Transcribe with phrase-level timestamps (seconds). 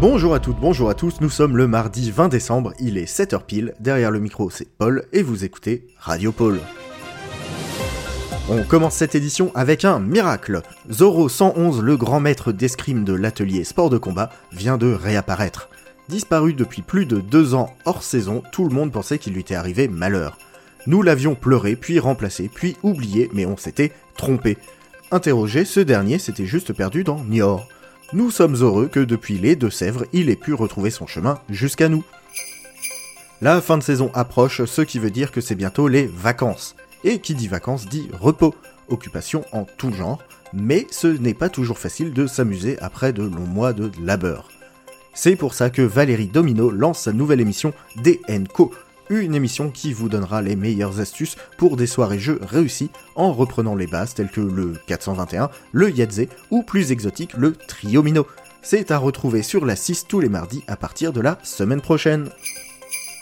[0.00, 3.44] Bonjour à toutes, bonjour à tous, nous sommes le mardi 20 décembre, il est 7h
[3.44, 6.58] pile, derrière le micro c'est Paul et vous écoutez Radio Paul.
[8.48, 10.62] On commence cette édition avec un miracle.
[10.90, 15.68] Zoro 111, le grand maître d'escrime de l'atelier sport de combat, vient de réapparaître.
[16.08, 19.54] Disparu depuis plus de deux ans hors saison, tout le monde pensait qu'il lui était
[19.54, 20.38] arrivé malheur.
[20.86, 24.56] Nous l'avions pleuré, puis remplacé, puis oublié, mais on s'était trompé.
[25.10, 27.68] Interrogé, ce dernier s'était juste perdu dans Niort.
[28.12, 32.02] Nous sommes heureux que depuis les Deux-Sèvres, il ait pu retrouver son chemin jusqu'à nous.
[33.40, 36.74] La fin de saison approche, ce qui veut dire que c'est bientôt les vacances.
[37.04, 38.52] Et qui dit vacances dit repos,
[38.88, 40.18] occupation en tout genre,
[40.52, 44.48] mais ce n'est pas toujours facile de s'amuser après de longs mois de labeur.
[45.14, 48.72] C'est pour ça que Valérie Domino lance sa nouvelle émission DNCO,
[49.10, 53.74] une émission qui vous donnera les meilleures astuces pour des soirées jeux réussies en reprenant
[53.74, 58.26] les bases telles que le 421, le Yadze ou plus exotique le Triomino.
[58.62, 62.28] C'est à retrouver sur la 6 tous les mardis à partir de la semaine prochaine.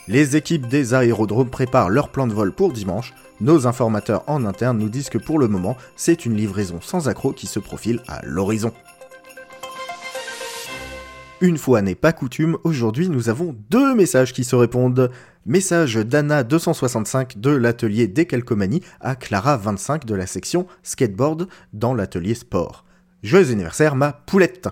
[0.08, 3.14] Les équipes des aérodromes préparent leur plan de vol pour dimanche.
[3.40, 7.34] Nos informateurs en interne nous disent que pour le moment, c'est une livraison sans accroc
[7.34, 8.72] qui se profile à l'horizon.
[11.40, 15.08] Une fois n'est pas coutume, aujourd'hui nous avons deux messages qui se répondent.
[15.46, 22.84] Message d'Anna265 de l'atelier Décalcomanie à Clara25 de la section Skateboard dans l'atelier Sport.
[23.22, 24.68] Joyeux anniversaire ma poulette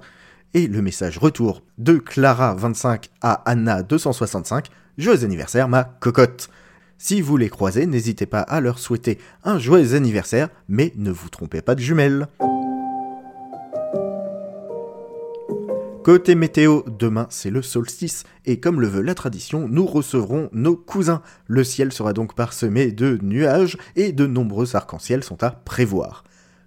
[0.54, 4.64] Et le message retour de Clara25 à Anna265
[4.98, 6.50] Joyeux anniversaire ma cocotte
[6.98, 11.28] si vous les croisez, n'hésitez pas à leur souhaiter un joyeux anniversaire, mais ne vous
[11.28, 12.26] trompez pas de jumelles.
[16.06, 20.76] Côté météo, demain c'est le solstice, et comme le veut la tradition, nous recevrons nos
[20.76, 21.20] cousins.
[21.48, 26.22] Le ciel sera donc parsemé de nuages, et de nombreux arcs-en-ciel sont à prévoir.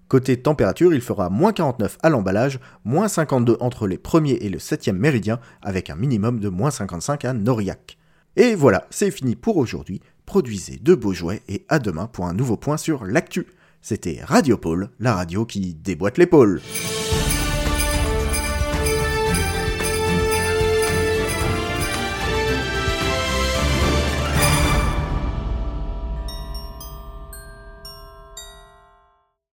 [0.10, 4.58] Côté température, il fera moins 49 à l'emballage, moins 52 entre les premiers et le
[4.58, 7.98] 7e méridien, avec un minimum de moins 55 à Noriac.
[8.36, 10.02] Et voilà, c'est fini pour aujourd'hui.
[10.26, 13.48] Produisez de beaux jouets et à demain pour un nouveau point sur l'actu.
[13.82, 16.60] C'était Radio Pôle, la radio qui déboîte l'épaule.